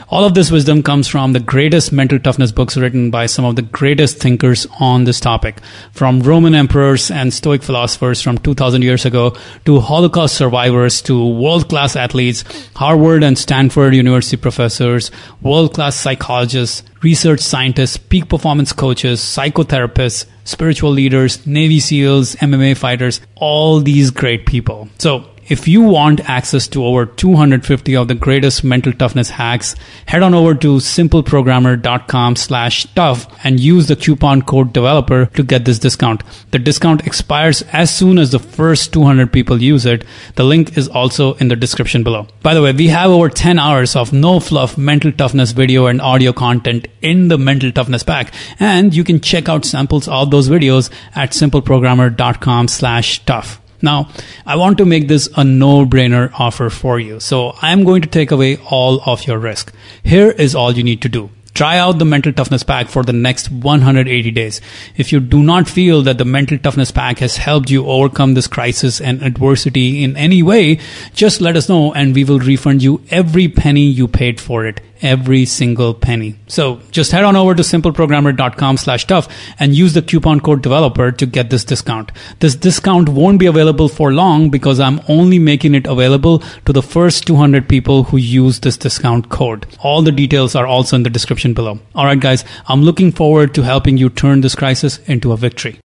All 0.10 0.24
of 0.24 0.34
this 0.34 0.52
wisdom 0.52 0.84
comes 0.84 1.08
from 1.08 1.34
the 1.34 1.40
greatest 1.40 1.92
mental 1.92 2.20
toughness 2.20 2.52
books 2.52 2.78
written 2.78 3.12
by 3.12 3.26
some 3.26 3.46
of 3.46 3.56
the 3.56 3.62
greatest 3.62 4.20
thinkers 4.20 4.68
on 4.80 5.04
this 5.04 5.20
topic, 5.20 5.60
from 5.92 6.22
Roman 6.22 6.56
emperors 6.56 7.12
and 7.12 7.34
Stoic 7.34 7.64
philosophers 7.64 8.22
from 8.22 8.38
2000 8.38 8.82
years 8.82 9.06
ago 9.06 9.36
to 9.66 9.80
Holocaust 9.80 10.36
survivors 10.36 11.02
to 11.04 11.28
world 11.28 11.70
class 11.70 11.96
athletes, 11.96 12.44
Harvard 12.76 13.24
and 13.24 13.38
Stanford 13.38 13.94
University 13.94 14.38
professors, 14.38 15.12
world 15.42 15.74
class 15.74 15.96
psychologists, 15.96 16.84
research 17.02 17.40
scientists, 17.40 17.98
peak 17.98 18.28
performance 18.28 18.74
coaches, 18.74 19.20
psychotherapists, 19.20 20.26
spiritual 20.44 20.92
leaders, 20.92 21.46
Navy 21.46 21.80
SEALs, 21.80 22.36
MMA 22.36 22.76
fighters, 22.76 23.22
all 23.36 23.80
these 23.80 24.12
great 24.12 24.46
people. 24.46 24.90
So 24.98 25.29
if 25.50 25.68
you 25.68 25.82
want 25.82 26.30
access 26.30 26.68
to 26.70 26.86
over 26.86 27.06
250 27.06 27.96
of 27.96 28.08
the 28.08 28.16
greatest 28.16 28.64
mental 28.64 28.94
toughness 28.94 29.32
hacks, 29.32 29.76
head 30.06 30.22
on 30.22 30.34
over 30.34 30.54
to 30.56 30.78
simpleprogrammer.com 30.78 32.36
slash 32.36 32.86
tough 32.94 33.28
and 33.44 33.60
use 33.60 33.88
the 33.88 33.96
coupon 33.96 34.44
code 34.44 34.74
developer 34.74 35.26
to 35.28 35.44
get 35.44 35.66
this 35.66 35.80
discount. 35.80 36.24
The 36.52 36.60
discount 36.60 37.08
expires 37.08 37.64
as 37.74 37.96
soon 37.96 38.20
as 38.20 38.32
the 38.32 38.40
first 38.40 38.94
200 38.94 39.34
people 39.34 39.62
use 39.62 39.86
it. 39.86 40.06
The 40.36 40.44
link 40.44 40.78
is 40.78 40.88
also 40.88 41.34
in 41.36 41.48
the 41.48 41.56
description 41.56 42.04
below. 42.04 42.28
By 42.44 42.54
the 42.54 42.62
way, 42.62 42.72
we 42.72 42.90
have 42.90 43.10
over 43.10 43.30
10 43.30 43.58
hours 43.58 43.96
of 43.96 44.14
no 44.14 44.40
fluff 44.40 44.78
mental 44.78 45.12
toughness 45.12 45.52
video 45.52 45.88
and 45.88 46.02
audio 46.02 46.32
content 46.32 46.88
in 47.02 47.28
the 47.28 47.38
mental 47.38 47.72
toughness 47.72 48.04
pack. 48.04 48.34
And 48.60 48.94
you 48.94 49.04
can 49.04 49.20
check 49.20 49.50
out 49.50 49.66
samples 49.66 50.08
of 50.08 50.32
those 50.32 50.48
videos 50.48 50.92
at 51.16 51.32
simpleprogrammer.com 51.32 52.68
slash 52.68 53.26
tough. 53.26 53.62
Now, 53.82 54.10
I 54.46 54.56
want 54.56 54.78
to 54.80 54.86
make 54.86 55.08
this 55.08 55.30
a 55.36 55.44
no-brainer 55.44 56.32
offer 56.40 56.70
for 56.70 57.00
you. 57.00 57.20
So 57.20 57.56
I'm 57.62 57.84
going 57.84 58.02
to 58.02 58.10
take 58.10 58.32
away 58.32 58.58
all 58.70 59.02
of 59.06 59.26
your 59.26 59.40
risk. 59.40 59.74
Here 60.04 60.32
is 60.32 60.56
all 60.56 60.72
you 60.72 60.84
need 60.84 61.02
to 61.04 61.10
do. 61.10 61.30
Try 61.54 61.78
out 61.78 62.00
the 62.00 62.06
mental 62.06 62.32
toughness 62.32 62.64
pack 62.64 62.88
for 62.88 63.04
the 63.04 63.12
next 63.12 63.52
180 63.52 64.32
days. 64.32 64.62
If 64.96 65.12
you 65.12 65.20
do 65.20 65.44
not 65.44 65.68
feel 65.68 66.02
that 66.04 66.18
the 66.18 66.24
mental 66.26 66.58
toughness 66.58 66.92
pack 66.92 67.20
has 67.20 67.38
helped 67.38 67.70
you 67.70 67.86
overcome 67.86 68.34
this 68.34 68.48
crisis 68.48 69.02
and 69.02 69.22
adversity 69.22 70.04
in 70.04 70.16
any 70.16 70.42
way, 70.42 70.80
just 71.14 71.42
let 71.42 71.58
us 71.58 71.68
know 71.68 71.92
and 71.94 72.16
we 72.16 72.24
will 72.24 72.40
refund 72.40 72.82
you 72.82 73.04
every 73.10 73.50
penny 73.50 73.84
you 73.84 74.08
paid 74.08 74.40
for 74.40 74.66
it 74.66 74.80
every 75.02 75.46
single 75.46 75.94
penny. 75.94 76.36
So 76.48 76.82
just 76.92 77.12
head 77.12 77.24
on 77.24 77.36
over 77.36 77.56
to 77.56 77.62
simpleprogrammer.com 77.62 78.78
slash 78.78 79.06
tough 79.06 79.28
and 79.60 79.76
use 79.76 79.94
the 79.94 80.02
coupon 80.02 80.40
code 80.40 80.62
developer 80.62 81.12
to 81.12 81.26
get 81.26 81.50
this 81.50 81.64
discount. 81.64 82.12
This 82.40 82.56
discount 82.56 83.10
won't 83.10 83.40
be 83.40 83.46
available 83.46 83.90
for 83.90 84.14
long 84.14 84.50
because 84.50 84.80
I'm 84.80 85.02
only 85.08 85.40
making 85.40 85.76
it 85.76 85.88
available 85.88 86.40
to 86.66 86.74
the 86.74 86.84
first 86.84 87.28
200 87.28 87.68
people 87.68 88.04
who 88.04 88.18
use 88.18 88.60
this 88.60 88.78
discount 88.78 89.30
code. 89.30 89.66
All 89.80 90.02
the 90.02 90.12
details 90.12 90.56
are 90.56 90.68
also 90.68 90.96
in 90.96 91.04
the 91.04 91.10
description 91.10 91.54
below. 91.54 91.80
Alright 91.96 92.20
guys, 92.20 92.46
I'm 92.68 92.84
looking 92.84 93.12
forward 93.12 93.54
to 93.56 93.64
helping 93.64 93.98
you 93.98 94.10
turn 94.10 94.42
this 94.42 94.56
crisis 94.56 95.00
into 95.08 95.32
a 95.32 95.38
victory. 95.38 95.80